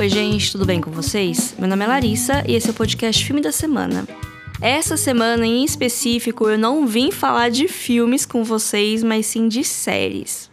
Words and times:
Oi, 0.00 0.08
gente, 0.08 0.52
tudo 0.52 0.64
bem 0.64 0.80
com 0.80 0.92
vocês? 0.92 1.56
Meu 1.58 1.66
nome 1.66 1.84
é 1.84 1.88
Larissa 1.88 2.44
e 2.46 2.54
esse 2.54 2.68
é 2.68 2.70
o 2.70 2.74
podcast 2.74 3.24
Filme 3.24 3.40
da 3.40 3.50
Semana. 3.50 4.06
Essa 4.60 4.96
semana 4.96 5.44
em 5.44 5.64
específico 5.64 6.48
eu 6.48 6.56
não 6.56 6.86
vim 6.86 7.10
falar 7.10 7.48
de 7.48 7.66
filmes 7.66 8.24
com 8.24 8.44
vocês, 8.44 9.02
mas 9.02 9.26
sim 9.26 9.48
de 9.48 9.64
séries. 9.64 10.48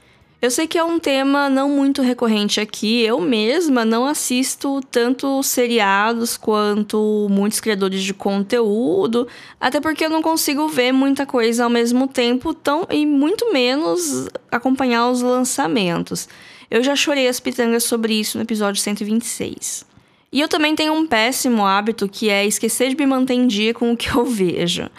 Eu 0.45 0.51
sei 0.51 0.67
que 0.67 0.77
é 0.77 0.83
um 0.83 0.99
tema 0.99 1.49
não 1.49 1.67
muito 1.67 2.03
recorrente 2.03 2.61
aqui. 2.61 3.01
Eu 3.01 3.19
mesma 3.19 3.83
não 3.83 4.05
assisto 4.05 4.79
tanto 4.91 5.41
seriados 5.41 6.37
quanto 6.37 7.25
muitos 7.31 7.59
criadores 7.59 8.03
de 8.03 8.13
conteúdo, 8.13 9.27
até 9.59 9.81
porque 9.81 10.05
eu 10.05 10.09
não 10.11 10.21
consigo 10.21 10.67
ver 10.67 10.91
muita 10.91 11.25
coisa 11.25 11.63
ao 11.63 11.69
mesmo 11.71 12.07
tempo, 12.07 12.53
tão 12.53 12.85
e 12.91 13.07
muito 13.07 13.51
menos 13.51 14.27
acompanhar 14.51 15.09
os 15.09 15.23
lançamentos. 15.23 16.29
Eu 16.69 16.83
já 16.83 16.95
chorei 16.95 17.27
as 17.27 17.39
pitangas 17.39 17.83
sobre 17.83 18.13
isso 18.13 18.37
no 18.37 18.43
episódio 18.43 18.79
126. 18.79 19.83
E 20.31 20.41
eu 20.41 20.47
também 20.47 20.75
tenho 20.75 20.93
um 20.93 21.07
péssimo 21.07 21.65
hábito 21.65 22.07
que 22.07 22.29
é 22.29 22.45
esquecer 22.45 22.89
de 22.89 22.95
me 22.95 23.07
manter 23.07 23.33
em 23.33 23.47
dia 23.47 23.73
com 23.73 23.91
o 23.91 23.97
que 23.97 24.11
eu 24.11 24.23
vejo. 24.29 24.91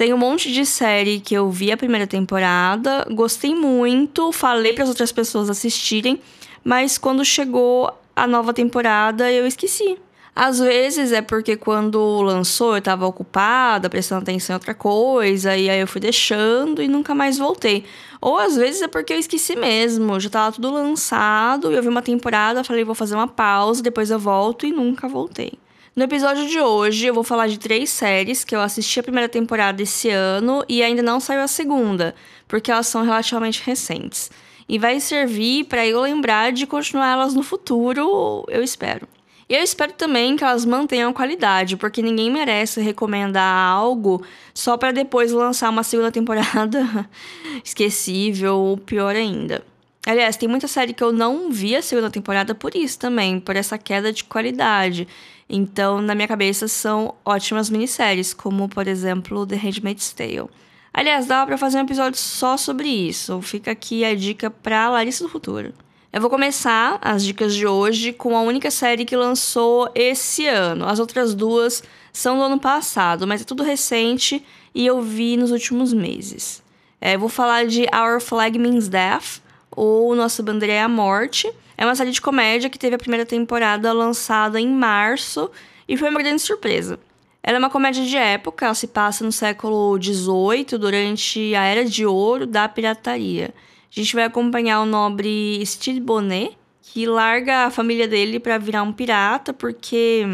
Tem 0.00 0.14
um 0.14 0.16
monte 0.16 0.50
de 0.50 0.64
série 0.64 1.20
que 1.20 1.34
eu 1.34 1.50
vi 1.50 1.70
a 1.70 1.76
primeira 1.76 2.06
temporada, 2.06 3.06
gostei 3.10 3.54
muito, 3.54 4.32
falei 4.32 4.72
para 4.72 4.84
as 4.84 4.88
outras 4.88 5.12
pessoas 5.12 5.50
assistirem, 5.50 6.18
mas 6.64 6.96
quando 6.96 7.22
chegou 7.22 7.92
a 8.16 8.26
nova 8.26 8.54
temporada 8.54 9.30
eu 9.30 9.46
esqueci. 9.46 9.98
Às 10.34 10.58
vezes 10.58 11.12
é 11.12 11.20
porque 11.20 11.54
quando 11.54 12.22
lançou 12.22 12.76
eu 12.76 12.80
tava 12.80 13.06
ocupada, 13.06 13.90
prestando 13.90 14.22
atenção 14.22 14.54
em 14.54 14.56
outra 14.56 14.72
coisa, 14.72 15.54
e 15.54 15.68
aí 15.68 15.80
eu 15.80 15.86
fui 15.86 16.00
deixando 16.00 16.82
e 16.82 16.88
nunca 16.88 17.14
mais 17.14 17.36
voltei. 17.36 17.84
Ou 18.22 18.38
às 18.38 18.56
vezes 18.56 18.80
é 18.80 18.88
porque 18.88 19.12
eu 19.12 19.18
esqueci 19.18 19.54
mesmo, 19.54 20.18
já 20.18 20.30
tava 20.30 20.52
tudo 20.52 20.72
lançado, 20.72 21.70
eu 21.70 21.82
vi 21.82 21.88
uma 21.90 22.00
temporada, 22.00 22.64
falei 22.64 22.84
vou 22.84 22.94
fazer 22.94 23.16
uma 23.16 23.28
pausa, 23.28 23.82
depois 23.82 24.10
eu 24.10 24.18
volto 24.18 24.64
e 24.64 24.72
nunca 24.72 25.06
voltei. 25.06 25.58
No 25.94 26.04
episódio 26.04 26.46
de 26.46 26.60
hoje, 26.60 27.06
eu 27.06 27.14
vou 27.14 27.24
falar 27.24 27.48
de 27.48 27.58
três 27.58 27.90
séries 27.90 28.44
que 28.44 28.54
eu 28.54 28.60
assisti 28.60 29.00
a 29.00 29.02
primeira 29.02 29.28
temporada 29.28 29.82
esse 29.82 30.08
ano 30.08 30.64
e 30.68 30.84
ainda 30.84 31.02
não 31.02 31.18
saiu 31.18 31.40
a 31.40 31.48
segunda, 31.48 32.14
porque 32.46 32.70
elas 32.70 32.86
são 32.86 33.02
relativamente 33.02 33.60
recentes. 33.64 34.30
E 34.68 34.78
vai 34.78 35.00
servir 35.00 35.64
para 35.64 35.84
eu 35.84 36.00
lembrar 36.00 36.52
de 36.52 36.64
continuar 36.64 37.10
elas 37.10 37.34
no 37.34 37.42
futuro, 37.42 38.44
eu 38.48 38.62
espero. 38.62 39.08
E 39.48 39.54
eu 39.54 39.64
espero 39.64 39.92
também 39.92 40.36
que 40.36 40.44
elas 40.44 40.64
mantenham 40.64 41.10
a 41.10 41.12
qualidade, 41.12 41.76
porque 41.76 42.00
ninguém 42.00 42.30
merece 42.30 42.80
recomendar 42.80 43.66
algo 43.66 44.24
só 44.54 44.76
para 44.76 44.92
depois 44.92 45.32
lançar 45.32 45.70
uma 45.70 45.82
segunda 45.82 46.12
temporada 46.12 47.10
esquecível 47.64 48.56
ou 48.56 48.78
pior 48.78 49.16
ainda. 49.16 49.64
Aliás, 50.06 50.36
tem 50.36 50.48
muita 50.48 50.66
série 50.66 50.94
que 50.94 51.02
eu 51.02 51.12
não 51.12 51.50
vi 51.50 51.74
a 51.76 51.82
segunda 51.82 52.10
temporada 52.10 52.54
por 52.54 52.76
isso 52.76 52.98
também, 52.98 53.38
por 53.38 53.56
essa 53.56 53.76
queda 53.76 54.12
de 54.12 54.24
qualidade. 54.24 55.06
Então, 55.52 56.00
na 56.00 56.14
minha 56.14 56.28
cabeça, 56.28 56.68
são 56.68 57.12
ótimas 57.24 57.68
minisséries, 57.68 58.32
como, 58.32 58.68
por 58.68 58.86
exemplo, 58.86 59.44
The 59.44 59.56
Handmaid's 59.56 60.12
Tale. 60.12 60.48
Aliás, 60.94 61.26
dava 61.26 61.46
para 61.46 61.58
fazer 61.58 61.78
um 61.78 61.82
episódio 61.82 62.18
só 62.20 62.56
sobre 62.56 62.88
isso. 62.88 63.42
Fica 63.42 63.72
aqui 63.72 64.04
a 64.04 64.14
dica 64.14 64.48
pra 64.48 64.88
Larissa 64.88 65.24
do 65.24 65.30
Futuro. 65.30 65.74
Eu 66.12 66.20
vou 66.20 66.30
começar 66.30 66.98
as 67.00 67.24
dicas 67.24 67.52
de 67.52 67.66
hoje 67.66 68.12
com 68.12 68.36
a 68.36 68.42
única 68.42 68.70
série 68.70 69.04
que 69.04 69.16
lançou 69.16 69.90
esse 69.92 70.46
ano. 70.46 70.86
As 70.86 71.00
outras 71.00 71.34
duas 71.34 71.82
são 72.12 72.38
do 72.38 72.44
ano 72.44 72.58
passado, 72.60 73.26
mas 73.26 73.40
é 73.40 73.44
tudo 73.44 73.64
recente 73.64 74.44
e 74.72 74.86
eu 74.86 75.02
vi 75.02 75.36
nos 75.36 75.50
últimos 75.50 75.92
meses. 75.92 76.62
É, 77.00 77.16
eu 77.16 77.18
vou 77.18 77.28
falar 77.28 77.66
de 77.66 77.86
Our 77.92 78.20
Flag 78.20 78.56
Means 78.56 78.88
Death, 78.88 79.40
ou 79.70 80.14
Nossa 80.14 80.42
Bandeira 80.42 80.74
é 80.74 80.82
a 80.82 80.88
Morte, 80.88 81.52
é 81.80 81.86
uma 81.86 81.94
série 81.94 82.10
de 82.10 82.20
comédia 82.20 82.68
que 82.68 82.78
teve 82.78 82.94
a 82.94 82.98
primeira 82.98 83.24
temporada 83.24 83.90
lançada 83.90 84.60
em 84.60 84.68
março 84.68 85.50
e 85.88 85.96
foi 85.96 86.10
uma 86.10 86.20
grande 86.20 86.42
surpresa. 86.42 87.00
Ela 87.42 87.56
é 87.56 87.58
uma 87.58 87.70
comédia 87.70 88.04
de 88.04 88.18
época, 88.18 88.66
ela 88.66 88.74
se 88.74 88.86
passa 88.86 89.24
no 89.24 89.32
século 89.32 89.98
XVIII, 89.98 90.78
durante 90.78 91.54
a 91.54 91.64
Era 91.64 91.86
de 91.86 92.04
Ouro 92.04 92.46
da 92.46 92.68
pirataria. 92.68 93.54
A 93.90 93.98
gente 93.98 94.14
vai 94.14 94.24
acompanhar 94.24 94.82
o 94.82 94.84
nobre 94.84 95.64
Steve 95.64 96.00
Bonnet, 96.00 96.54
que 96.82 97.06
larga 97.06 97.64
a 97.64 97.70
família 97.70 98.06
dele 98.06 98.38
para 98.38 98.58
virar 98.58 98.82
um 98.82 98.92
pirata, 98.92 99.54
porque 99.54 100.26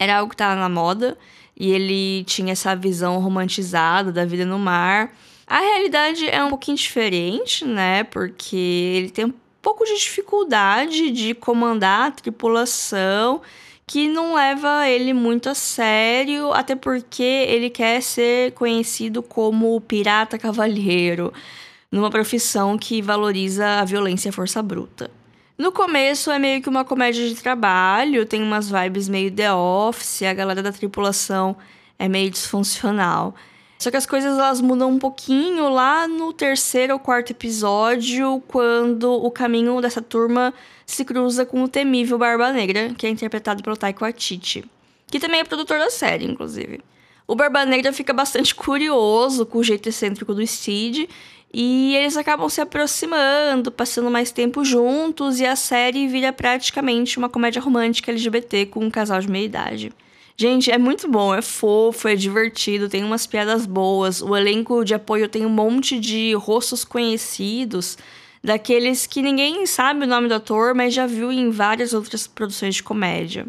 era 0.00 0.18
algo 0.18 0.30
que 0.30 0.34
estava 0.34 0.60
na 0.60 0.68
moda 0.68 1.16
e 1.56 1.70
ele 1.70 2.24
tinha 2.24 2.50
essa 2.50 2.74
visão 2.74 3.20
romantizada 3.20 4.10
da 4.10 4.24
vida 4.24 4.44
no 4.44 4.58
mar. 4.58 5.14
A 5.46 5.60
realidade 5.60 6.28
é 6.28 6.42
um 6.42 6.48
pouquinho 6.48 6.76
diferente, 6.76 7.64
né? 7.64 8.02
Porque 8.02 8.56
ele 8.56 9.10
tem 9.10 9.32
pouco 9.62 9.84
de 9.84 9.94
dificuldade 9.94 11.10
de 11.12 11.32
comandar 11.34 12.08
a 12.08 12.10
tripulação, 12.10 13.40
que 13.86 14.08
não 14.08 14.34
leva 14.34 14.88
ele 14.88 15.14
muito 15.14 15.48
a 15.48 15.54
sério, 15.54 16.52
até 16.52 16.74
porque 16.74 17.22
ele 17.22 17.70
quer 17.70 18.02
ser 18.02 18.52
conhecido 18.52 19.22
como 19.22 19.80
pirata 19.80 20.36
cavalheiro, 20.36 21.32
numa 21.90 22.10
profissão 22.10 22.76
que 22.76 23.00
valoriza 23.00 23.80
a 23.80 23.84
violência 23.84 24.28
e 24.28 24.30
a 24.30 24.32
força 24.32 24.60
bruta. 24.62 25.10
No 25.56 25.70
começo 25.70 26.30
é 26.30 26.38
meio 26.38 26.60
que 26.60 26.68
uma 26.68 26.84
comédia 26.84 27.28
de 27.28 27.36
trabalho, 27.36 28.26
tem 28.26 28.42
umas 28.42 28.68
vibes 28.68 29.08
meio 29.08 29.30
The 29.30 29.52
Office, 29.52 30.22
a 30.22 30.34
galera 30.34 30.62
da 30.62 30.72
tripulação 30.72 31.56
é 31.98 32.08
meio 32.08 32.30
disfuncional. 32.30 33.34
Só 33.82 33.90
que 33.90 33.96
as 33.96 34.06
coisas 34.06 34.38
elas 34.38 34.60
mudam 34.60 34.90
um 34.90 34.98
pouquinho 34.98 35.68
lá 35.68 36.06
no 36.06 36.32
terceiro 36.32 36.92
ou 36.92 37.00
quarto 37.00 37.30
episódio, 37.32 38.40
quando 38.46 39.12
o 39.12 39.28
caminho 39.28 39.80
dessa 39.80 40.00
turma 40.00 40.54
se 40.86 41.04
cruza 41.04 41.44
com 41.44 41.64
o 41.64 41.68
temível 41.68 42.16
Barba 42.16 42.52
Negra, 42.52 42.94
que 42.96 43.04
é 43.08 43.10
interpretado 43.10 43.60
pelo 43.60 43.76
Taika 43.76 44.04
Waititi, 44.04 44.64
que 45.08 45.18
também 45.18 45.40
é 45.40 45.44
produtor 45.44 45.80
da 45.80 45.90
série, 45.90 46.24
inclusive. 46.24 46.78
O 47.26 47.34
Barba 47.34 47.64
Negra 47.64 47.92
fica 47.92 48.12
bastante 48.12 48.54
curioso 48.54 49.44
com 49.44 49.58
o 49.58 49.64
jeito 49.64 49.88
excêntrico 49.88 50.32
do 50.32 50.46
Steed 50.46 51.08
e 51.52 51.96
eles 51.96 52.16
acabam 52.16 52.48
se 52.48 52.60
aproximando, 52.60 53.72
passando 53.72 54.08
mais 54.08 54.30
tempo 54.30 54.64
juntos 54.64 55.40
e 55.40 55.44
a 55.44 55.56
série 55.56 56.06
vira 56.06 56.32
praticamente 56.32 57.18
uma 57.18 57.28
comédia 57.28 57.60
romântica 57.60 58.12
LGBT 58.12 58.66
com 58.66 58.84
um 58.84 58.90
casal 58.92 59.18
de 59.18 59.28
meia 59.28 59.44
idade. 59.44 59.92
Gente, 60.36 60.70
é 60.70 60.78
muito 60.78 61.08
bom, 61.08 61.34
é 61.34 61.42
fofo, 61.42 62.08
é 62.08 62.16
divertido, 62.16 62.88
tem 62.88 63.04
umas 63.04 63.26
piadas 63.26 63.66
boas. 63.66 64.22
O 64.22 64.36
elenco 64.36 64.84
de 64.84 64.94
apoio 64.94 65.28
tem 65.28 65.44
um 65.44 65.50
monte 65.50 66.00
de 66.00 66.32
rostos 66.34 66.84
conhecidos, 66.84 67.98
daqueles 68.42 69.06
que 69.06 69.22
ninguém 69.22 69.66
sabe 69.66 70.04
o 70.04 70.08
nome 70.08 70.28
do 70.28 70.34
ator, 70.34 70.74
mas 70.74 70.94
já 70.94 71.06
viu 71.06 71.30
em 71.30 71.50
várias 71.50 71.92
outras 71.92 72.26
produções 72.26 72.76
de 72.76 72.82
comédia. 72.82 73.46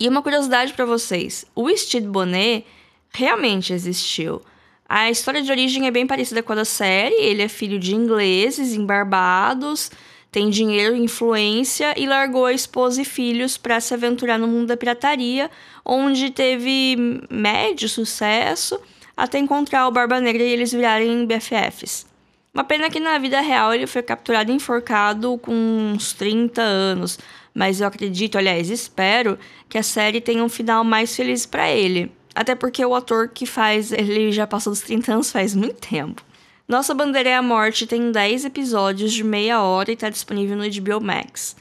E 0.00 0.08
uma 0.08 0.22
curiosidade 0.22 0.72
para 0.72 0.84
vocês: 0.84 1.44
o 1.54 1.68
Steve 1.76 2.06
Bonnet 2.06 2.66
realmente 3.12 3.72
existiu. 3.72 4.42
A 4.88 5.10
história 5.10 5.42
de 5.42 5.50
origem 5.50 5.86
é 5.86 5.90
bem 5.90 6.06
parecida 6.06 6.42
com 6.42 6.52
a 6.52 6.56
da 6.56 6.64
série. 6.64 7.14
Ele 7.14 7.42
é 7.42 7.48
filho 7.48 7.78
de 7.78 7.94
ingleses 7.94 8.74
em 8.74 8.84
Barbados 8.84 9.90
tem 10.32 10.48
dinheiro, 10.48 10.96
influência 10.96 11.94
e 11.94 12.06
largou 12.06 12.46
a 12.46 12.54
esposa 12.54 13.02
e 13.02 13.04
filhos 13.04 13.58
para 13.58 13.78
se 13.80 13.92
aventurar 13.92 14.38
no 14.38 14.48
mundo 14.48 14.68
da 14.68 14.78
pirataria, 14.78 15.50
onde 15.84 16.30
teve 16.30 16.96
médio 17.30 17.86
sucesso 17.86 18.80
até 19.14 19.38
encontrar 19.38 19.86
o 19.86 19.90
Barba 19.90 20.18
Negra 20.18 20.42
e 20.42 20.50
eles 20.50 20.72
virarem 20.72 21.26
BFFs. 21.26 22.06
Uma 22.54 22.64
pena 22.64 22.88
que 22.88 22.98
na 22.98 23.18
vida 23.18 23.42
real 23.42 23.74
ele 23.74 23.86
foi 23.86 24.02
capturado 24.02 24.50
e 24.50 24.54
enforcado 24.54 25.36
com 25.36 25.52
uns 25.52 26.14
30 26.14 26.62
anos, 26.62 27.18
mas 27.54 27.82
eu 27.82 27.86
acredito, 27.86 28.38
aliás, 28.38 28.70
espero 28.70 29.38
que 29.68 29.76
a 29.76 29.82
série 29.82 30.18
tenha 30.18 30.42
um 30.42 30.48
final 30.48 30.82
mais 30.82 31.14
feliz 31.14 31.44
para 31.44 31.70
ele. 31.70 32.10
Até 32.34 32.54
porque 32.54 32.82
o 32.82 32.94
ator 32.94 33.28
que 33.28 33.44
faz 33.44 33.92
ele 33.92 34.32
já 34.32 34.46
passou 34.46 34.72
dos 34.72 34.80
30 34.80 35.12
anos 35.12 35.30
faz 35.30 35.54
muito 35.54 35.86
tempo. 35.86 36.24
Nossa 36.68 36.94
Bandeira 36.94 37.30
é 37.30 37.36
a 37.36 37.42
Morte 37.42 37.86
tem 37.86 38.12
10 38.12 38.44
episódios 38.44 39.12
de 39.12 39.24
meia 39.24 39.62
hora 39.62 39.90
e 39.90 39.94
está 39.94 40.08
disponível 40.08 40.56
no 40.56 40.64
HBO 40.64 41.00
Max. 41.04 41.56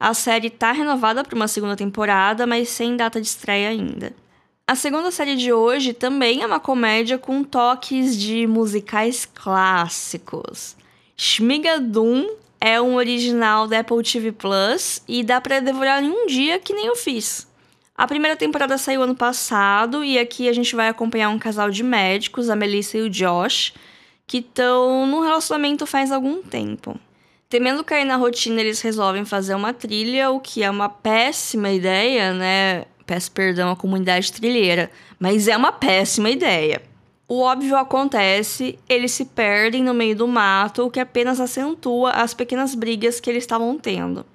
A 0.00 0.12
série 0.14 0.48
está 0.48 0.72
renovada 0.72 1.22
para 1.22 1.36
uma 1.36 1.48
segunda 1.48 1.76
temporada, 1.76 2.46
mas 2.46 2.68
sem 2.68 2.96
data 2.96 3.20
de 3.20 3.26
estreia 3.26 3.68
ainda. 3.68 4.12
A 4.66 4.74
segunda 4.74 5.10
série 5.10 5.36
de 5.36 5.52
hoje 5.52 5.92
também 5.92 6.42
é 6.42 6.46
uma 6.46 6.58
comédia 6.58 7.18
com 7.18 7.44
toques 7.44 8.18
de 8.18 8.46
musicais 8.46 9.24
clássicos. 9.24 10.76
Shmigadum 11.16 12.28
é 12.60 12.80
um 12.80 12.96
original 12.96 13.68
da 13.68 13.80
Apple 13.80 14.02
TV 14.02 14.32
Plus 14.32 15.02
e 15.06 15.22
dá 15.22 15.40
para 15.40 15.60
devorar 15.60 16.02
em 16.02 16.10
um 16.10 16.26
dia 16.26 16.58
que 16.58 16.72
nem 16.72 16.86
eu 16.86 16.96
fiz. 16.96 17.46
A 17.96 18.06
primeira 18.06 18.36
temporada 18.36 18.76
saiu 18.76 19.02
ano 19.02 19.14
passado 19.14 20.04
e 20.04 20.18
aqui 20.18 20.48
a 20.48 20.52
gente 20.52 20.74
vai 20.74 20.88
acompanhar 20.88 21.28
um 21.28 21.38
casal 21.38 21.70
de 21.70 21.82
médicos, 21.82 22.50
a 22.50 22.56
Melissa 22.56 22.98
e 22.98 23.02
o 23.02 23.08
Josh, 23.08 23.72
que 24.26 24.38
estão 24.38 25.06
num 25.06 25.20
relacionamento 25.20 25.86
faz 25.86 26.10
algum 26.10 26.42
tempo. 26.42 26.98
Temendo 27.48 27.84
cair 27.84 28.04
na 28.04 28.16
rotina, 28.16 28.60
eles 28.60 28.80
resolvem 28.80 29.24
fazer 29.24 29.54
uma 29.54 29.72
trilha, 29.72 30.30
o 30.30 30.40
que 30.40 30.64
é 30.64 30.70
uma 30.70 30.88
péssima 30.88 31.70
ideia, 31.70 32.34
né? 32.34 32.84
Peço 33.06 33.30
perdão 33.30 33.70
à 33.70 33.76
comunidade 33.76 34.32
trilheira, 34.32 34.90
mas 35.18 35.46
é 35.46 35.56
uma 35.56 35.70
péssima 35.70 36.28
ideia. 36.28 36.82
O 37.28 37.40
óbvio 37.40 37.76
acontece, 37.76 38.78
eles 38.88 39.12
se 39.12 39.24
perdem 39.24 39.82
no 39.82 39.94
meio 39.94 40.16
do 40.16 40.26
mato, 40.26 40.84
o 40.86 40.90
que 40.90 41.00
apenas 41.00 41.40
acentua 41.40 42.10
as 42.10 42.34
pequenas 42.34 42.74
brigas 42.74 43.20
que 43.20 43.30
eles 43.30 43.44
estavam 43.44 43.78
tendo. 43.78 44.26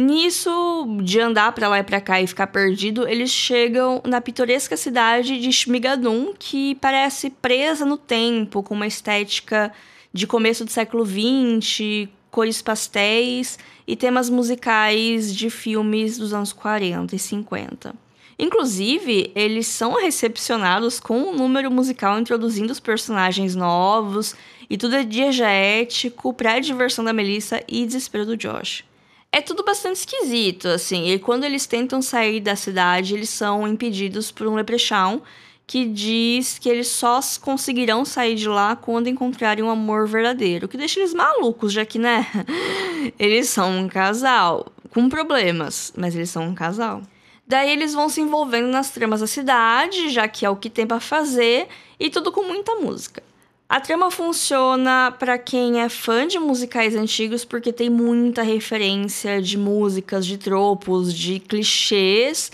Nisso, 0.00 0.96
de 1.02 1.20
andar 1.20 1.52
para 1.52 1.68
lá 1.68 1.78
e 1.78 1.82
para 1.82 2.00
cá 2.00 2.22
e 2.22 2.26
ficar 2.26 2.46
perdido, 2.46 3.06
eles 3.06 3.30
chegam 3.30 4.00
na 4.02 4.18
pitoresca 4.18 4.74
cidade 4.74 5.38
de 5.38 5.52
Shmigadun, 5.52 6.32
que 6.38 6.74
parece 6.76 7.28
presa 7.28 7.84
no 7.84 7.98
tempo, 7.98 8.62
com 8.62 8.72
uma 8.72 8.86
estética 8.86 9.70
de 10.10 10.26
começo 10.26 10.64
do 10.64 10.70
século 10.70 11.04
XX, 11.04 12.08
cores 12.30 12.62
pastéis 12.62 13.58
e 13.86 13.94
temas 13.94 14.30
musicais 14.30 15.36
de 15.36 15.50
filmes 15.50 16.16
dos 16.16 16.32
anos 16.32 16.54
40 16.54 17.14
e 17.14 17.18
50. 17.18 17.94
Inclusive, 18.38 19.30
eles 19.34 19.66
são 19.66 20.00
recepcionados 20.00 20.98
com 20.98 21.24
um 21.24 21.36
número 21.36 21.70
musical 21.70 22.18
introduzindo 22.18 22.72
os 22.72 22.80
personagens 22.80 23.54
novos 23.54 24.34
e 24.70 24.78
tudo 24.78 24.96
é 24.96 25.04
diegético 25.04 26.32
para 26.32 26.54
a 26.54 26.58
diversão 26.58 27.04
da 27.04 27.12
Melissa 27.12 27.62
e 27.68 27.84
desespero 27.84 28.24
do 28.24 28.34
Josh. 28.34 28.88
É 29.32 29.40
tudo 29.40 29.62
bastante 29.62 29.96
esquisito, 29.98 30.66
assim, 30.66 31.12
e 31.12 31.18
quando 31.18 31.44
eles 31.44 31.64
tentam 31.64 32.02
sair 32.02 32.40
da 32.40 32.56
cidade, 32.56 33.14
eles 33.14 33.28
são 33.28 33.66
impedidos 33.66 34.32
por 34.32 34.48
um 34.48 34.56
leprechaun 34.56 35.20
que 35.68 35.84
diz 35.84 36.58
que 36.58 36.68
eles 36.68 36.88
só 36.88 37.20
conseguirão 37.40 38.04
sair 38.04 38.34
de 38.34 38.48
lá 38.48 38.74
quando 38.74 39.06
encontrarem 39.06 39.62
um 39.62 39.70
amor 39.70 40.08
verdadeiro, 40.08 40.66
o 40.66 40.68
que 40.68 40.76
deixa 40.76 40.98
eles 40.98 41.14
malucos, 41.14 41.72
já 41.72 41.86
que, 41.86 41.96
né, 41.96 42.26
eles 43.16 43.48
são 43.48 43.78
um 43.78 43.88
casal 43.88 44.66
com 44.90 45.08
problemas, 45.08 45.92
mas 45.96 46.16
eles 46.16 46.28
são 46.30 46.48
um 46.48 46.54
casal. 46.54 47.00
Daí 47.46 47.70
eles 47.70 47.94
vão 47.94 48.08
se 48.08 48.20
envolvendo 48.20 48.66
nas 48.66 48.90
tramas 48.90 49.20
da 49.20 49.28
cidade, 49.28 50.08
já 50.10 50.26
que 50.26 50.44
é 50.44 50.50
o 50.50 50.56
que 50.56 50.68
tem 50.68 50.88
para 50.88 50.98
fazer, 50.98 51.68
e 52.00 52.10
tudo 52.10 52.32
com 52.32 52.42
muita 52.42 52.74
música. 52.74 53.22
A 53.70 53.78
trama 53.78 54.10
funciona 54.10 55.14
para 55.16 55.38
quem 55.38 55.80
é 55.80 55.88
fã 55.88 56.26
de 56.26 56.40
musicais 56.40 56.96
antigos 56.96 57.44
porque 57.44 57.72
tem 57.72 57.88
muita 57.88 58.42
referência 58.42 59.40
de 59.40 59.56
músicas, 59.56 60.26
de 60.26 60.36
tropos, 60.36 61.14
de 61.14 61.38
clichês. 61.38 62.50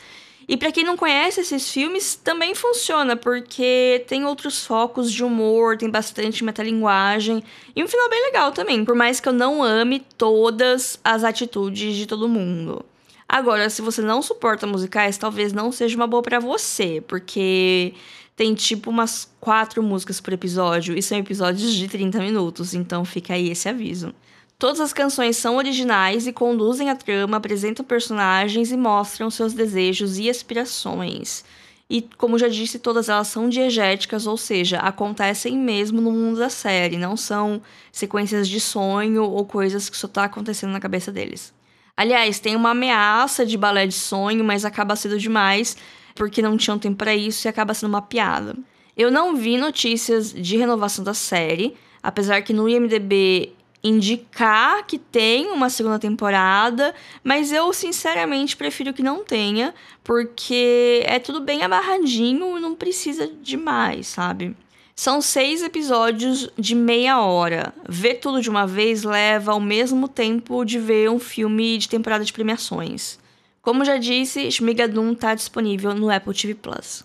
E 0.46 0.58
para 0.58 0.70
quem 0.70 0.84
não 0.84 0.94
conhece 0.94 1.40
esses 1.40 1.72
filmes, 1.72 2.16
também 2.16 2.54
funciona 2.54 3.16
porque 3.16 4.04
tem 4.06 4.26
outros 4.26 4.66
focos 4.66 5.10
de 5.10 5.24
humor, 5.24 5.78
tem 5.78 5.88
bastante 5.88 6.44
metalinguagem 6.44 7.42
e 7.74 7.82
um 7.82 7.88
final 7.88 8.10
bem 8.10 8.22
legal 8.26 8.52
também, 8.52 8.84
por 8.84 8.94
mais 8.94 9.18
que 9.18 9.26
eu 9.26 9.32
não 9.32 9.62
ame 9.62 10.00
todas 10.18 11.00
as 11.02 11.24
atitudes 11.24 11.96
de 11.96 12.04
todo 12.04 12.28
mundo. 12.28 12.84
Agora, 13.26 13.70
se 13.70 13.80
você 13.80 14.02
não 14.02 14.20
suporta 14.20 14.66
musicais, 14.66 15.16
talvez 15.16 15.54
não 15.54 15.72
seja 15.72 15.96
uma 15.96 16.06
boa 16.06 16.22
para 16.22 16.38
você, 16.38 17.02
porque 17.08 17.94
tem 18.36 18.54
tipo 18.54 18.90
umas 18.90 19.28
quatro 19.40 19.82
músicas 19.82 20.20
por 20.20 20.34
episódio 20.34 20.96
e 20.96 21.02
são 21.02 21.16
episódios 21.16 21.72
de 21.72 21.88
30 21.88 22.20
minutos, 22.20 22.74
então 22.74 23.04
fica 23.04 23.32
aí 23.32 23.48
esse 23.48 23.66
aviso. 23.66 24.14
Todas 24.58 24.80
as 24.80 24.92
canções 24.92 25.36
são 25.36 25.56
originais 25.56 26.26
e 26.26 26.32
conduzem 26.32 26.90
a 26.90 26.96
trama, 26.96 27.38
apresentam 27.38 27.84
personagens 27.84 28.70
e 28.70 28.76
mostram 28.76 29.30
seus 29.30 29.54
desejos 29.54 30.18
e 30.18 30.28
aspirações. 30.28 31.44
E, 31.88 32.02
como 32.16 32.38
já 32.38 32.48
disse, 32.48 32.78
todas 32.78 33.08
elas 33.08 33.28
são 33.28 33.48
diegéticas, 33.48 34.26
ou 34.26 34.36
seja, 34.36 34.78
acontecem 34.78 35.56
mesmo 35.56 36.00
no 36.00 36.10
mundo 36.10 36.38
da 36.38 36.50
série, 36.50 36.98
não 36.98 37.16
são 37.16 37.62
sequências 37.92 38.48
de 38.48 38.60
sonho 38.60 39.24
ou 39.24 39.44
coisas 39.46 39.88
que 39.88 39.96
só 39.96 40.08
tá 40.08 40.24
acontecendo 40.24 40.72
na 40.72 40.80
cabeça 40.80 41.12
deles. 41.12 41.54
Aliás, 41.96 42.38
tem 42.38 42.56
uma 42.56 42.70
ameaça 42.70 43.46
de 43.46 43.56
balé 43.56 43.86
de 43.86 43.94
sonho, 43.94 44.44
mas 44.44 44.64
acaba 44.64 44.96
sendo 44.96 45.18
demais, 45.18 45.76
porque 46.16 46.42
não 46.42 46.56
tinham 46.56 46.78
tempo 46.78 46.96
para 46.96 47.14
isso 47.14 47.46
e 47.46 47.48
acaba 47.48 47.74
sendo 47.74 47.90
uma 47.90 48.02
piada. 48.02 48.56
Eu 48.96 49.10
não 49.10 49.36
vi 49.36 49.58
notícias 49.58 50.32
de 50.32 50.56
renovação 50.56 51.04
da 51.04 51.14
série, 51.14 51.76
apesar 52.02 52.42
que 52.42 52.52
no 52.52 52.68
IMDb 52.68 53.52
indicar 53.84 54.84
que 54.84 54.98
tem 54.98 55.46
uma 55.48 55.70
segunda 55.70 55.98
temporada, 55.98 56.94
mas 57.22 57.52
eu 57.52 57.72
sinceramente 57.72 58.56
prefiro 58.56 58.92
que 58.92 59.02
não 59.02 59.22
tenha, 59.22 59.74
porque 60.02 61.02
é 61.04 61.18
tudo 61.18 61.40
bem 61.40 61.62
amarradinho 61.62 62.58
e 62.58 62.60
não 62.60 62.74
precisa 62.74 63.28
de 63.28 63.56
mais, 63.56 64.08
sabe? 64.08 64.56
São 64.94 65.20
seis 65.20 65.62
episódios 65.62 66.48
de 66.58 66.74
meia 66.74 67.20
hora. 67.20 67.74
Ver 67.86 68.14
tudo 68.14 68.40
de 68.40 68.48
uma 68.48 68.66
vez 68.66 69.02
leva 69.02 69.52
ao 69.52 69.60
mesmo 69.60 70.08
tempo 70.08 70.64
de 70.64 70.78
ver 70.78 71.10
um 71.10 71.18
filme 71.18 71.76
de 71.76 71.86
temporada 71.86 72.24
de 72.24 72.32
premiações. 72.32 73.18
Como 73.66 73.84
já 73.84 73.96
disse, 73.96 74.48
Shmigadun 74.48 75.10
está 75.10 75.34
disponível 75.34 75.92
no 75.92 76.08
Apple 76.08 76.32
TV 76.32 76.54
Plus. 76.54 77.04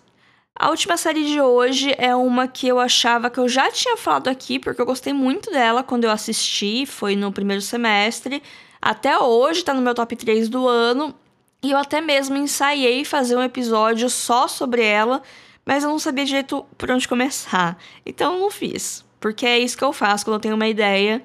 A 0.55 0.69
última 0.69 0.95
série 0.95 1.25
de 1.25 1.41
hoje 1.41 1.91
é 1.97 2.15
uma 2.15 2.47
que 2.47 2.67
eu 2.67 2.79
achava 2.79 3.31
que 3.31 3.39
eu 3.39 3.49
já 3.49 3.71
tinha 3.71 3.97
falado 3.97 4.27
aqui, 4.27 4.59
porque 4.59 4.79
eu 4.79 4.85
gostei 4.85 5.11
muito 5.11 5.49
dela 5.49 5.81
quando 5.81 6.03
eu 6.03 6.11
assisti, 6.11 6.85
foi 6.85 7.15
no 7.15 7.31
primeiro 7.31 7.63
semestre. 7.63 8.43
Até 8.79 9.17
hoje 9.17 9.63
tá 9.63 9.73
no 9.73 9.81
meu 9.81 9.95
top 9.95 10.15
3 10.15 10.49
do 10.49 10.67
ano. 10.67 11.15
E 11.63 11.71
eu 11.71 11.79
até 11.79 11.99
mesmo 11.99 12.37
ensaiei 12.37 13.03
fazer 13.05 13.35
um 13.35 13.41
episódio 13.41 14.07
só 14.07 14.47
sobre 14.47 14.83
ela, 14.83 15.23
mas 15.65 15.83
eu 15.83 15.89
não 15.89 15.97
sabia 15.97 16.25
direito 16.25 16.63
por 16.77 16.91
onde 16.91 17.07
começar. 17.07 17.75
Então 18.05 18.35
eu 18.35 18.39
não 18.39 18.51
fiz, 18.51 19.03
porque 19.19 19.47
é 19.47 19.57
isso 19.57 19.75
que 19.75 19.83
eu 19.83 19.91
faço 19.91 20.25
quando 20.25 20.35
eu 20.35 20.39
tenho 20.39 20.55
uma 20.55 20.67
ideia 20.67 21.23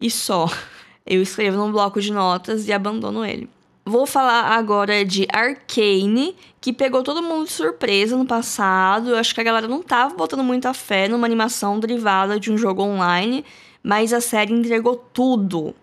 e 0.00 0.10
só. 0.10 0.46
Eu 1.10 1.22
escrevo 1.22 1.56
num 1.56 1.72
bloco 1.72 2.02
de 2.02 2.12
notas 2.12 2.68
e 2.68 2.72
abandono 2.72 3.24
ele. 3.24 3.48
Vou 3.88 4.04
falar 4.04 4.42
agora 4.52 5.02
de 5.02 5.26
Arcane, 5.32 6.36
que 6.60 6.74
pegou 6.74 7.02
todo 7.02 7.22
mundo 7.22 7.46
de 7.46 7.52
surpresa 7.52 8.18
no 8.18 8.26
passado. 8.26 9.08
Eu 9.08 9.16
acho 9.16 9.34
que 9.34 9.40
a 9.40 9.44
galera 9.44 9.66
não 9.66 9.82
tava 9.82 10.14
botando 10.14 10.44
muita 10.44 10.74
fé 10.74 11.08
numa 11.08 11.26
animação 11.26 11.80
derivada 11.80 12.38
de 12.38 12.52
um 12.52 12.58
jogo 12.58 12.82
online, 12.82 13.46
mas 13.82 14.12
a 14.12 14.20
série 14.20 14.52
entregou 14.52 14.94
tudo. 14.94 15.74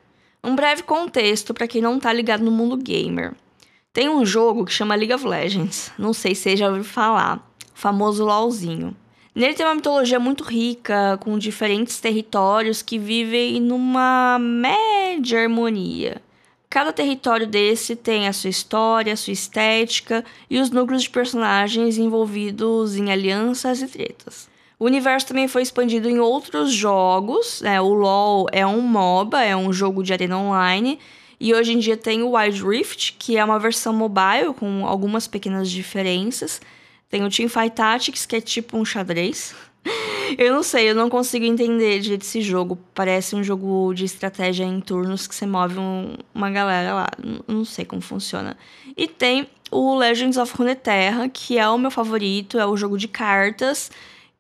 Um 0.43 0.55
breve 0.55 0.83
contexto 0.83 1.51
para 1.51 1.67
quem 1.67 1.81
não 1.81 1.99
tá 1.99 2.13
ligado 2.13 2.45
no 2.45 2.51
mundo 2.51 2.77
gamer. 2.77 3.33
Tem 3.91 4.07
um 4.07 4.23
jogo 4.23 4.65
que 4.65 4.71
chama 4.71 4.93
League 4.93 5.11
of 5.11 5.25
Legends. 5.25 5.91
Não 5.97 6.13
sei 6.13 6.35
se 6.35 6.43
você 6.43 6.57
já 6.57 6.67
ouviu 6.67 6.83
falar. 6.83 7.37
O 7.73 7.79
famoso 7.79 8.23
LoLzinho. 8.23 8.95
Nele 9.33 9.55
tem 9.55 9.65
uma 9.65 9.73
mitologia 9.73 10.19
muito 10.19 10.43
rica, 10.43 11.17
com 11.21 11.39
diferentes 11.39 11.99
territórios 11.99 12.83
que 12.83 12.99
vivem 12.99 13.59
numa 13.59 14.37
média 14.39 15.41
harmonia. 15.41 16.21
Cada 16.69 16.91
território 16.91 17.47
desse 17.47 17.95
tem 17.95 18.27
a 18.27 18.33
sua 18.33 18.49
história, 18.49 19.13
a 19.13 19.17
sua 19.17 19.33
estética 19.33 20.25
e 20.49 20.59
os 20.59 20.69
núcleos 20.69 21.03
de 21.03 21.09
personagens 21.09 21.97
envolvidos 21.97 22.95
em 22.95 23.11
alianças 23.11 23.81
e 23.81 23.87
tretas. 23.87 24.49
O 24.77 24.85
universo 24.85 25.27
também 25.27 25.47
foi 25.47 25.61
expandido 25.61 26.09
em 26.09 26.19
outros 26.19 26.71
jogos. 26.71 27.61
Né? 27.61 27.79
O 27.79 27.93
LoL 27.93 28.47
é 28.51 28.65
um 28.65 28.81
MOBA, 28.81 29.41
é 29.41 29.55
um 29.55 29.71
jogo 29.71 30.03
de 30.03 30.11
arena 30.11 30.37
online. 30.37 30.99
E 31.39 31.53
hoje 31.53 31.73
em 31.73 31.79
dia 31.79 31.95
tem 31.97 32.23
o 32.23 32.35
Wild 32.35 32.63
Rift, 32.63 33.15
que 33.17 33.37
é 33.37 33.43
uma 33.43 33.59
versão 33.59 33.93
mobile 33.93 34.53
com 34.57 34.85
algumas 34.85 35.27
pequenas 35.27 35.69
diferenças. 35.69 36.61
Tem 37.09 37.23
o 37.23 37.29
Teamfight 37.29 37.75
Tactics, 37.75 38.25
que 38.25 38.35
é 38.35 38.41
tipo 38.41 38.77
um 38.77 38.83
xadrez. 38.83 39.55
eu 40.37 40.53
não 40.53 40.63
sei, 40.63 40.89
eu 40.89 40.95
não 40.95 41.09
consigo 41.09 41.45
entender 41.45 41.99
direito 41.99 42.23
esse 42.23 42.41
jogo. 42.41 42.77
Parece 42.93 43.35
um 43.35 43.43
jogo 43.43 43.93
de 43.93 44.05
estratégia 44.05 44.63
em 44.63 44.79
turnos 44.81 45.27
que 45.27 45.35
você 45.35 45.45
move 45.45 45.77
um, 45.77 46.15
uma 46.33 46.49
galera 46.49 46.93
lá. 46.93 47.07
Não 47.47 47.63
sei 47.63 47.85
como 47.85 48.01
funciona. 48.01 48.57
E 48.97 49.07
tem 49.07 49.47
o 49.71 49.95
Legends 49.95 50.37
of 50.37 50.55
Runeterra, 50.55 51.29
que 51.29 51.57
é 51.57 51.67
o 51.69 51.77
meu 51.77 51.91
favorito, 51.91 52.59
é 52.59 52.65
o 52.65 52.77
jogo 52.77 52.97
de 52.97 53.07
cartas 53.07 53.91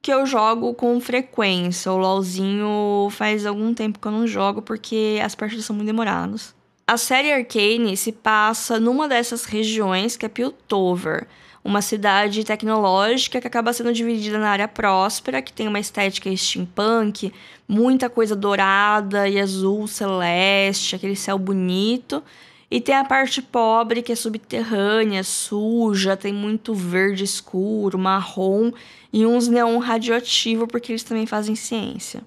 que 0.01 0.13
eu 0.13 0.25
jogo 0.25 0.73
com 0.73 0.99
frequência. 0.99 1.91
O 1.91 1.97
LoLzinho 1.97 3.07
faz 3.11 3.45
algum 3.45 3.73
tempo 3.73 3.99
que 3.99 4.07
eu 4.07 4.11
não 4.11 4.27
jogo 4.27 4.61
porque 4.61 5.19
as 5.23 5.33
partidas 5.35 5.65
são 5.65 5.75
muito 5.75 5.87
demoradas. 5.87 6.53
A 6.87 6.97
série 6.97 7.33
Arcane 7.33 7.97
se 7.97 8.11
passa 8.11 8.79
numa 8.79 9.07
dessas 9.07 9.45
regiões 9.45 10.15
que 10.15 10.25
é 10.25 10.29
Piltover 10.29 11.27
uma 11.65 11.81
cidade 11.81 12.43
tecnológica 12.43 13.41
que 13.41 13.47
acaba 13.47 13.73
sendo 13.73 13.91
dividida 13.91 14.37
na 14.37 14.49
área 14.49 14.67
próspera, 14.67 15.41
que 15.41 15.51
tem 15.51 15.67
uma 15.67 15.79
estética 15.79 16.33
steampunk, 16.37 17.33
muita 17.67 18.07
coisa 18.07 18.35
dourada 18.35 19.27
e 19.27 19.39
azul 19.39 19.87
celeste, 19.87 20.95
aquele 20.95 21.15
céu 21.15 21.39
bonito. 21.39 22.23
E 22.69 22.79
tem 22.79 22.95
a 22.95 23.03
parte 23.03 23.41
pobre, 23.41 24.03
que 24.03 24.11
é 24.11 24.15
subterrânea, 24.15 25.23
suja, 25.23 26.15
tem 26.15 26.31
muito 26.31 26.71
verde 26.71 27.23
escuro, 27.23 27.97
marrom 27.97 28.71
e 29.11 29.25
uns 29.25 29.47
neon 29.47 29.79
radioativo, 29.79 30.67
porque 30.67 30.91
eles 30.91 31.03
também 31.03 31.25
fazem 31.25 31.55
ciência. 31.55 32.21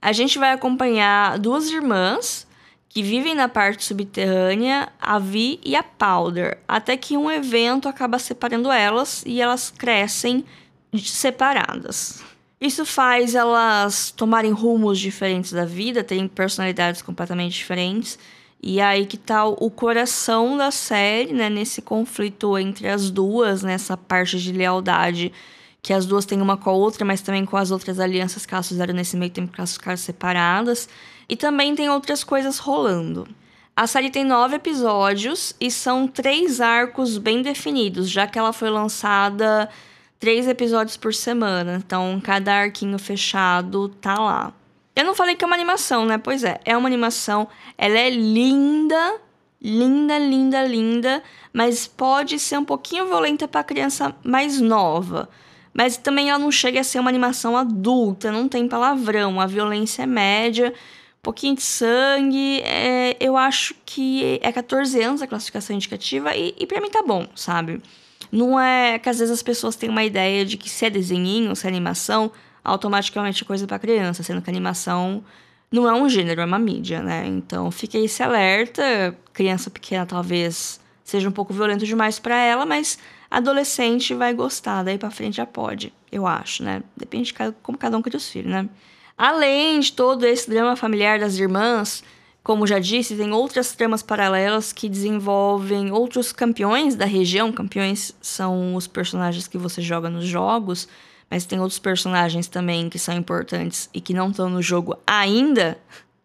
A 0.00 0.12
gente 0.12 0.38
vai 0.38 0.52
acompanhar 0.52 1.36
duas 1.40 1.68
irmãs 1.68 2.46
que 2.94 3.02
vivem 3.02 3.34
na 3.34 3.48
parte 3.48 3.84
subterrânea, 3.84 4.88
a 5.00 5.18
Vi 5.18 5.58
e 5.64 5.74
a 5.74 5.82
Powder, 5.82 6.58
até 6.68 6.96
que 6.96 7.16
um 7.16 7.28
evento 7.28 7.88
acaba 7.88 8.20
separando 8.20 8.70
elas 8.70 9.24
e 9.26 9.42
elas 9.42 9.68
crescem 9.68 10.44
separadas. 11.02 12.22
Isso 12.60 12.86
faz 12.86 13.34
elas 13.34 14.12
tomarem 14.12 14.52
rumos 14.52 15.00
diferentes 15.00 15.52
da 15.52 15.64
vida, 15.64 16.04
terem 16.04 16.28
personalidades 16.28 17.02
completamente 17.02 17.54
diferentes. 17.54 18.16
E 18.62 18.80
aí 18.80 19.06
que 19.06 19.18
tá 19.18 19.44
o 19.44 19.68
coração 19.72 20.56
da 20.56 20.70
série, 20.70 21.32
né? 21.32 21.50
Nesse 21.50 21.82
conflito 21.82 22.56
entre 22.56 22.88
as 22.88 23.10
duas, 23.10 23.64
nessa 23.64 23.96
parte 23.96 24.38
de 24.38 24.52
lealdade 24.52 25.32
que 25.82 25.92
as 25.92 26.06
duas 26.06 26.24
têm 26.24 26.40
uma 26.40 26.56
com 26.56 26.70
a 26.70 26.72
outra, 26.72 27.04
mas 27.04 27.20
também 27.20 27.44
com 27.44 27.56
as 27.56 27.72
outras 27.72 27.98
alianças 27.98 28.46
que 28.46 28.54
elas 28.54 28.68
fizeram 28.68 28.94
nesse 28.94 29.16
meio 29.16 29.32
tempo 29.32 29.52
que 29.52 29.60
elas 29.60 29.74
ficaram 29.74 29.98
separadas. 29.98 30.88
E 31.28 31.36
também 31.36 31.74
tem 31.74 31.88
outras 31.88 32.22
coisas 32.22 32.58
rolando. 32.58 33.26
A 33.76 33.86
série 33.86 34.10
tem 34.10 34.24
nove 34.24 34.56
episódios 34.56 35.54
e 35.60 35.70
são 35.70 36.06
três 36.06 36.60
arcos 36.60 37.18
bem 37.18 37.42
definidos, 37.42 38.08
já 38.08 38.26
que 38.26 38.38
ela 38.38 38.52
foi 38.52 38.70
lançada 38.70 39.68
três 40.20 40.46
episódios 40.46 40.96
por 40.96 41.12
semana. 41.12 41.82
Então, 41.84 42.20
cada 42.22 42.54
arquinho 42.54 42.98
fechado 42.98 43.88
tá 43.88 44.14
lá. 44.14 44.52
Eu 44.94 45.04
não 45.04 45.14
falei 45.14 45.34
que 45.34 45.44
é 45.44 45.46
uma 45.46 45.56
animação, 45.56 46.06
né? 46.06 46.18
Pois 46.18 46.44
é, 46.44 46.60
é 46.64 46.76
uma 46.76 46.86
animação. 46.86 47.48
Ela 47.76 47.98
é 47.98 48.10
linda, 48.10 49.20
linda, 49.60 50.18
linda, 50.18 50.64
linda, 50.64 51.22
mas 51.52 51.86
pode 51.86 52.38
ser 52.38 52.58
um 52.58 52.64
pouquinho 52.64 53.06
violenta 53.06 53.48
para 53.48 53.64
criança 53.64 54.14
mais 54.22 54.60
nova. 54.60 55.28
Mas 55.72 55.96
também 55.96 56.30
ela 56.30 56.38
não 56.38 56.52
chega 56.52 56.80
a 56.80 56.84
ser 56.84 57.00
uma 57.00 57.10
animação 57.10 57.56
adulta, 57.56 58.30
não 58.30 58.48
tem 58.48 58.68
palavrão, 58.68 59.40
a 59.40 59.46
violência 59.46 60.04
é 60.04 60.06
média, 60.06 60.72
pouquinho 61.24 61.56
de 61.56 61.62
sangue. 61.62 62.60
É, 62.60 63.16
eu 63.18 63.36
acho 63.36 63.74
que 63.84 64.38
é 64.40 64.52
14 64.52 65.02
anos 65.02 65.22
a 65.22 65.26
classificação 65.26 65.74
indicativa 65.74 66.36
e, 66.36 66.54
e 66.56 66.66
para 66.66 66.80
mim 66.80 66.90
tá 66.90 67.02
bom, 67.02 67.26
sabe? 67.34 67.82
Não 68.30 68.58
é 68.60 68.98
que 68.98 69.08
às 69.08 69.18
vezes 69.18 69.32
as 69.32 69.42
pessoas 69.42 69.74
têm 69.74 69.88
uma 69.88 70.04
ideia 70.04 70.44
de 70.44 70.56
que 70.56 70.68
se 70.68 70.84
é 70.84 70.90
desenhinho, 70.90 71.54
se 71.56 71.66
é 71.66 71.68
animação, 71.68 72.30
automaticamente 72.62 73.42
é 73.42 73.46
coisa 73.46 73.66
para 73.66 73.78
criança, 73.78 74.22
sendo 74.22 74.40
que 74.42 74.50
animação 74.50 75.24
não 75.70 75.88
é 75.88 75.92
um 75.92 76.08
gênero, 76.08 76.40
é 76.40 76.44
uma 76.44 76.58
mídia, 76.58 77.02
né? 77.02 77.26
Então 77.26 77.70
fica 77.70 77.98
esse 77.98 78.22
alerta. 78.22 79.16
Criança 79.32 79.70
pequena 79.70 80.06
talvez 80.06 80.80
seja 81.02 81.28
um 81.28 81.32
pouco 81.32 81.52
violento 81.52 81.84
demais 81.84 82.18
para 82.18 82.36
ela, 82.36 82.64
mas 82.64 82.98
adolescente 83.30 84.14
vai 84.14 84.32
gostar, 84.32 84.82
daí 84.82 84.96
para 84.96 85.10
frente 85.10 85.36
já 85.36 85.44
pode, 85.44 85.92
eu 86.10 86.26
acho, 86.26 86.62
né? 86.62 86.82
Depende 86.96 87.32
de 87.32 87.52
como 87.62 87.76
cada 87.76 87.96
um 87.96 88.02
cria 88.02 88.16
os 88.16 88.28
filhos, 88.28 88.50
né? 88.50 88.68
Além 89.16 89.80
de 89.80 89.92
todo 89.92 90.24
esse 90.24 90.48
drama 90.48 90.76
familiar 90.76 91.18
das 91.18 91.38
irmãs, 91.38 92.02
como 92.42 92.66
já 92.66 92.78
disse, 92.78 93.16
tem 93.16 93.32
outras 93.32 93.72
tramas 93.72 94.02
paralelas 94.02 94.72
que 94.72 94.88
desenvolvem 94.88 95.92
outros 95.92 96.32
campeões 96.32 96.94
da 96.94 97.04
região. 97.04 97.52
Campeões 97.52 98.14
são 98.20 98.74
os 98.74 98.86
personagens 98.86 99.46
que 99.48 99.56
você 99.56 99.80
joga 99.80 100.10
nos 100.10 100.26
jogos 100.26 100.88
mas 101.30 101.44
tem 101.44 101.58
outros 101.58 101.78
personagens 101.78 102.46
também 102.46 102.88
que 102.88 102.98
são 102.98 103.12
importantes 103.12 103.88
e 103.92 104.00
que 104.00 104.14
não 104.14 104.30
estão 104.30 104.48
no 104.48 104.62
jogo 104.62 104.96
ainda. 105.04 105.76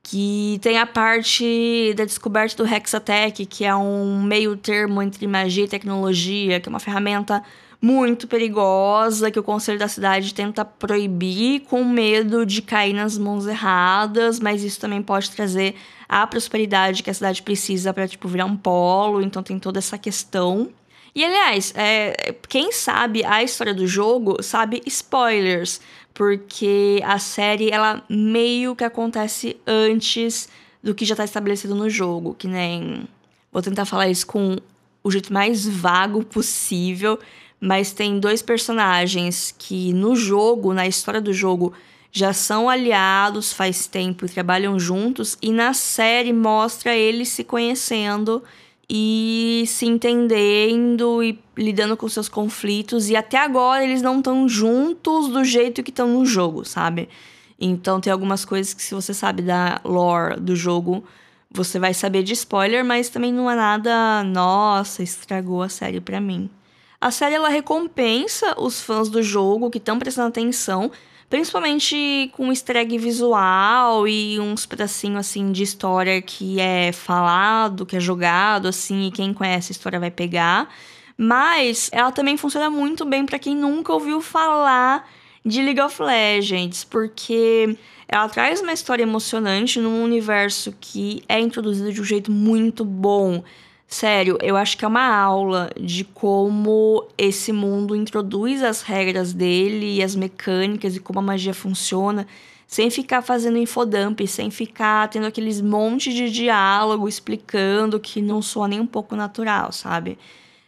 Que 0.03 0.59
tem 0.61 0.77
a 0.77 0.87
parte 0.87 1.93
da 1.95 2.05
descoberta 2.05 2.63
do 2.63 2.67
Hexatech, 2.67 3.45
que 3.45 3.65
é 3.65 3.75
um 3.75 4.23
meio 4.23 4.55
termo 4.55 5.01
entre 5.01 5.27
magia 5.27 5.65
e 5.65 5.67
tecnologia, 5.67 6.59
que 6.59 6.67
é 6.67 6.71
uma 6.71 6.79
ferramenta 6.79 7.43
muito 7.81 8.27
perigosa 8.27 9.31
que 9.31 9.39
o 9.39 9.43
conselho 9.43 9.79
da 9.79 9.87
cidade 9.87 10.33
tenta 10.33 10.65
proibir 10.65 11.61
com 11.61 11.83
medo 11.83 12.45
de 12.45 12.61
cair 12.61 12.93
nas 12.93 13.17
mãos 13.17 13.47
erradas, 13.47 14.39
mas 14.39 14.63
isso 14.63 14.79
também 14.79 15.01
pode 15.01 15.31
trazer 15.31 15.75
a 16.07 16.25
prosperidade 16.27 17.03
que 17.03 17.09
a 17.09 17.13
cidade 17.13 17.41
precisa 17.41 17.93
para 17.93 18.07
tipo 18.07 18.27
virar 18.27 18.45
um 18.45 18.57
polo, 18.57 19.21
então 19.21 19.41
tem 19.41 19.57
toda 19.57 19.79
essa 19.79 19.97
questão. 19.97 20.69
E 21.15 21.23
aliás, 21.23 21.73
é, 21.75 22.35
quem 22.47 22.71
sabe 22.71 23.23
a 23.23 23.41
história 23.41 23.73
do 23.73 23.87
jogo 23.87 24.43
sabe 24.43 24.81
spoilers, 24.85 25.79
porque 26.13 27.01
a 27.05 27.17
série 27.17 27.71
ela 27.71 28.03
meio 28.09 28.75
que 28.75 28.83
acontece 28.83 29.55
antes 29.65 30.49
do 30.83 30.93
que 30.93 31.05
já 31.05 31.13
está 31.13 31.23
estabelecido 31.23 31.75
no 31.75 31.89
jogo, 31.89 32.35
que 32.35 32.47
nem 32.47 33.07
vou 33.51 33.61
tentar 33.61 33.85
falar 33.85 34.09
isso 34.09 34.27
com 34.27 34.57
o 35.03 35.11
jeito 35.11 35.31
mais 35.31 35.65
vago 35.65 36.23
possível, 36.23 37.17
mas 37.59 37.91
tem 37.91 38.19
dois 38.19 38.41
personagens 38.41 39.53
que 39.57 39.93
no 39.93 40.15
jogo, 40.15 40.73
na 40.73 40.87
história 40.87 41.21
do 41.21 41.33
jogo, 41.33 41.73
já 42.11 42.33
são 42.33 42.69
aliados 42.69 43.53
faz 43.53 43.85
tempo 43.85 44.25
e 44.25 44.29
trabalham 44.29 44.79
juntos, 44.79 45.37
e 45.41 45.51
na 45.51 45.73
série 45.73 46.33
mostra 46.33 46.95
eles 46.95 47.29
se 47.29 47.43
conhecendo 47.43 48.43
e 48.89 49.63
se 49.67 49.85
entendendo 49.85 51.23
e 51.23 51.39
lidando 51.55 51.95
com 51.95 52.09
seus 52.09 52.27
conflitos. 52.27 53.09
E 53.09 53.15
até 53.15 53.37
agora 53.37 53.83
eles 53.83 54.01
não 54.01 54.17
estão 54.17 54.49
juntos 54.49 55.27
do 55.27 55.43
jeito 55.43 55.83
que 55.83 55.91
estão 55.91 56.07
no 56.07 56.25
jogo, 56.25 56.65
sabe? 56.65 57.07
Então 57.59 57.99
tem 58.01 58.11
algumas 58.11 58.45
coisas 58.45 58.73
que, 58.73 58.81
se 58.81 58.95
você 58.95 59.13
sabe 59.13 59.43
da 59.43 59.79
lore 59.83 60.39
do 60.39 60.55
jogo, 60.55 61.03
você 61.51 61.77
vai 61.77 61.93
saber 61.93 62.23
de 62.23 62.33
spoiler, 62.33 62.83
mas 62.83 63.09
também 63.09 63.33
não 63.33 63.51
é 63.51 63.55
nada, 63.55 64.23
nossa, 64.23 65.03
estragou 65.03 65.61
a 65.61 65.69
série 65.69 65.99
para 65.99 66.19
mim. 66.21 66.49
A 67.01 67.11
série 67.11 67.35
ela 67.35 67.49
recompensa 67.49 68.59
os 68.59 68.81
fãs 68.81 69.09
do 69.09 69.23
jogo 69.23 69.69
que 69.69 69.77
estão 69.77 69.97
prestando 69.97 70.29
atenção 70.29 70.91
Principalmente 71.29 72.31
com 72.33 72.49
easter 72.49 72.77
egg 72.77 72.97
visual 72.97 74.07
e 74.07 74.39
uns 74.39 74.65
pedacinhos 74.65 75.19
assim 75.19 75.51
de 75.51 75.61
história 75.61 76.19
que 76.23 76.59
é 76.59 76.91
falado, 76.91 77.85
que 77.85 77.95
é 77.95 77.99
jogado 77.99 78.67
assim, 78.67 79.07
e 79.07 79.11
quem 79.11 79.31
conhece 79.31 79.71
a 79.71 79.73
história 79.73 79.99
vai 79.99 80.09
pegar. 80.09 80.73
Mas 81.15 81.87
ela 81.93 82.11
também 82.11 82.35
funciona 82.35 82.67
muito 82.67 83.05
bem 83.05 83.27
para 83.27 83.37
quem 83.37 83.55
nunca 83.55 83.93
ouviu 83.93 84.21
falar 84.21 85.07
de 85.45 85.61
League 85.61 85.79
of 85.79 86.01
Legends, 86.01 86.83
porque 86.83 87.77
ela 88.07 88.27
traz 88.27 88.59
uma 88.59 88.73
história 88.73 89.03
emocionante 89.03 89.79
num 89.79 90.03
universo 90.03 90.73
que 90.81 91.21
é 91.29 91.39
introduzido 91.39 91.93
de 91.93 92.01
um 92.01 92.05
jeito 92.05 92.31
muito 92.31 92.83
bom. 92.83 93.43
Sério, 93.91 94.37
eu 94.39 94.55
acho 94.55 94.77
que 94.77 94.85
é 94.85 94.87
uma 94.87 95.07
aula 95.15 95.71
de 95.79 96.03
como 96.03 97.07
esse 97.17 97.51
mundo 97.51 97.95
introduz 97.95 98.61
as 98.61 98.83
regras 98.83 99.33
dele 99.33 99.95
e 99.95 100.03
as 100.03 100.15
mecânicas 100.15 100.95
e 100.95 100.99
como 100.99 101.17
a 101.17 101.23
magia 101.23 101.55
funciona, 101.55 102.27
sem 102.67 102.91
ficar 102.91 103.23
fazendo 103.23 103.57
infodump, 103.57 104.19
sem 104.27 104.51
ficar 104.51 105.09
tendo 105.09 105.25
aqueles 105.25 105.59
monte 105.59 106.13
de 106.13 106.29
diálogo 106.29 107.07
explicando 107.07 107.99
que 107.99 108.21
não 108.21 108.43
soa 108.43 108.67
nem 108.67 108.79
um 108.79 108.85
pouco 108.85 109.15
natural, 109.15 109.71
sabe? 109.71 110.19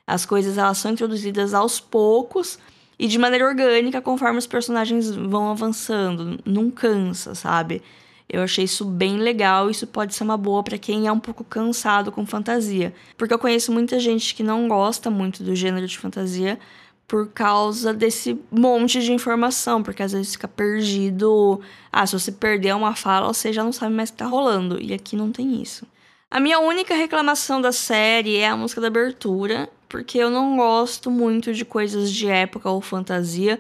As 0.08 0.26
coisas 0.26 0.58
elas 0.58 0.80
são 0.80 0.92
introduzidas 0.92 1.54
aos 1.54 1.80
poucos 1.80 2.58
e 2.98 3.08
de 3.08 3.20
maneira 3.20 3.46
orgânica 3.46 4.02
conforme 4.02 4.40
os 4.40 4.48
personagens 4.48 5.12
vão 5.12 5.52
avançando, 5.52 6.40
não 6.44 6.72
cansa, 6.72 7.36
sabe? 7.36 7.84
Eu 8.32 8.42
achei 8.44 8.64
isso 8.64 8.86
bem 8.86 9.18
legal, 9.18 9.70
isso 9.70 9.86
pode 9.86 10.16
ser 10.16 10.24
uma 10.24 10.38
boa 10.38 10.64
para 10.64 10.78
quem 10.78 11.06
é 11.06 11.12
um 11.12 11.20
pouco 11.20 11.44
cansado 11.44 12.14
com 12.14 12.26
fantasia, 12.26 12.94
porque 13.18 13.34
eu 13.34 13.40
conheço 13.40 13.74
muita 13.74 14.00
gente 14.00 14.34
que 14.34 14.42
não 14.42 14.70
gosta 14.70 15.10
muito 15.12 15.44
do 15.44 15.54
gênero 15.54 15.86
de 15.86 15.98
fantasia 15.98 16.58
por 17.06 17.28
causa 17.28 17.94
desse 17.94 18.40
monte 18.50 19.02
de 19.02 19.12
informação, 19.12 19.84
porque 19.84 20.02
às 20.02 20.14
vezes 20.14 20.32
fica 20.32 20.48
perdido. 20.48 21.60
Ah, 21.92 22.08
se 22.08 22.18
você 22.18 22.32
perder 22.32 22.74
uma 22.74 22.96
fala, 22.96 23.28
você 23.34 23.52
já 23.52 23.66
não 23.66 23.74
sabe 23.74 23.94
mais 23.94 24.08
o 24.08 24.14
que 24.14 24.20
tá 24.20 24.26
rolando, 24.26 24.82
e 24.82 24.94
aqui 24.94 25.18
não 25.18 25.30
tem 25.30 25.62
isso. 25.62 25.86
A 26.30 26.40
minha 26.40 26.58
única 26.60 26.96
reclamação 26.96 27.60
da 27.60 27.74
série 27.74 28.38
é 28.38 28.48
a 28.48 28.56
música 28.56 28.80
da 28.80 28.88
abertura, 28.88 29.68
porque 29.90 30.18
eu 30.18 30.30
não 30.30 30.56
gosto 30.56 31.12
muito 31.12 31.54
de 31.54 31.66
coisas 31.66 32.10
de 32.10 32.30
época 32.30 32.70
ou 32.70 32.80
fantasia 32.80 33.60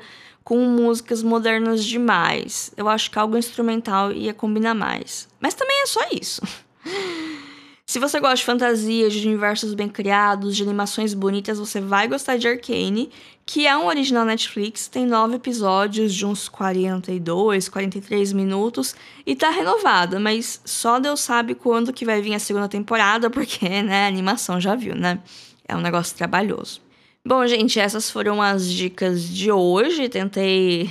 com 0.51 0.65
músicas 0.65 1.23
modernas 1.23 1.81
demais. 1.81 2.73
Eu 2.75 2.89
acho 2.89 3.09
que 3.09 3.17
algo 3.17 3.37
instrumental 3.37 4.11
ia 4.11 4.33
combinar 4.33 4.73
mais. 4.73 5.25
Mas 5.39 5.53
também 5.53 5.81
é 5.81 5.85
só 5.85 6.01
isso. 6.11 6.41
Se 7.87 7.97
você 7.99 8.19
gosta 8.19 8.35
de 8.35 8.43
fantasia, 8.43 9.09
de 9.09 9.25
universos 9.25 9.73
bem 9.73 9.87
criados, 9.87 10.57
de 10.57 10.63
animações 10.63 11.13
bonitas, 11.13 11.57
você 11.57 11.79
vai 11.79 12.05
gostar 12.05 12.35
de 12.35 12.49
Arcane, 12.49 13.09
que 13.45 13.65
é 13.65 13.77
um 13.77 13.85
original 13.85 14.25
Netflix, 14.25 14.89
tem 14.89 15.05
nove 15.05 15.35
episódios 15.35 16.13
de 16.13 16.25
uns 16.25 16.49
42, 16.49 17.69
43 17.69 18.33
minutos 18.33 18.93
e 19.25 19.37
tá 19.37 19.51
renovada, 19.51 20.19
mas 20.19 20.59
só 20.65 20.99
Deus 20.99 21.21
sabe 21.21 21.55
quando 21.55 21.93
que 21.93 22.03
vai 22.03 22.21
vir 22.21 22.33
a 22.33 22.39
segunda 22.39 22.67
temporada, 22.67 23.29
porque, 23.31 23.69
né, 23.81 24.03
a 24.03 24.07
animação 24.09 24.59
já 24.59 24.75
viu, 24.75 24.95
né? 24.95 25.19
É 25.65 25.77
um 25.77 25.81
negócio 25.81 26.13
trabalhoso. 26.17 26.81
Bom, 27.23 27.45
gente, 27.45 27.79
essas 27.79 28.09
foram 28.09 28.41
as 28.41 28.65
dicas 28.67 29.23
de 29.23 29.51
hoje. 29.51 30.09
Tentei 30.09 30.89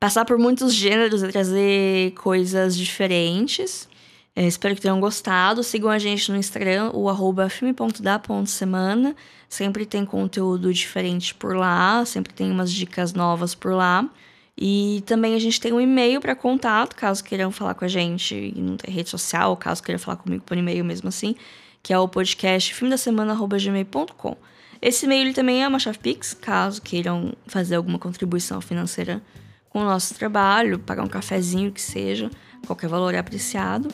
passar 0.00 0.24
por 0.24 0.38
muitos 0.38 0.72
gêneros 0.72 1.22
e 1.22 1.28
trazer 1.28 2.12
coisas 2.12 2.74
diferentes. 2.74 3.86
É, 4.34 4.46
espero 4.46 4.74
que 4.74 4.80
tenham 4.80 4.98
gostado. 4.98 5.62
Sigam 5.62 5.90
a 5.90 5.98
gente 5.98 6.32
no 6.32 6.38
Instagram, 6.38 6.90
o 6.94 7.10
arroba 7.10 7.50
filme.da.semana. 7.50 9.14
Sempre 9.50 9.84
tem 9.84 10.04
conteúdo 10.06 10.72
diferente 10.72 11.34
por 11.34 11.54
lá, 11.54 12.02
sempre 12.06 12.32
tem 12.32 12.50
umas 12.50 12.72
dicas 12.72 13.12
novas 13.12 13.54
por 13.54 13.72
lá. 13.74 14.08
E 14.56 15.02
também 15.04 15.34
a 15.34 15.38
gente 15.38 15.60
tem 15.60 15.74
um 15.74 15.80
e-mail 15.80 16.22
para 16.22 16.34
contato, 16.34 16.96
caso 16.96 17.22
queiram 17.22 17.50
falar 17.52 17.74
com 17.74 17.84
a 17.84 17.88
gente 17.88 18.34
e 18.34 18.60
não 18.62 18.78
tem 18.78 18.92
rede 18.92 19.10
social, 19.10 19.54
caso 19.58 19.82
queiram 19.82 19.98
falar 19.98 20.16
comigo 20.16 20.42
por 20.42 20.56
e-mail 20.56 20.82
mesmo 20.82 21.10
assim, 21.10 21.36
que 21.82 21.92
é 21.92 21.98
o 21.98 22.08
podcast 22.08 22.72
filmedasemana.gmail.com. 22.72 24.36
Esse 24.80 25.06
e-mail 25.06 25.32
também 25.32 25.62
é 25.62 25.68
uma 25.68 25.78
chave 25.78 25.98
Pix, 25.98 26.34
caso 26.34 26.82
queiram 26.82 27.32
fazer 27.46 27.76
alguma 27.76 27.98
contribuição 27.98 28.60
financeira 28.60 29.22
com 29.68 29.80
o 29.80 29.84
nosso 29.84 30.14
trabalho, 30.14 30.78
pagar 30.78 31.02
um 31.02 31.08
cafezinho 31.08 31.72
que 31.72 31.80
seja, 31.80 32.30
qualquer 32.66 32.88
valor 32.88 33.14
é 33.14 33.18
apreciado. 33.18 33.88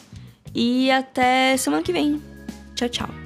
E 0.54 0.90
até 0.90 1.56
semana 1.56 1.82
que 1.82 1.92
vem. 1.92 2.22
Tchau, 2.74 2.88
tchau. 2.88 3.21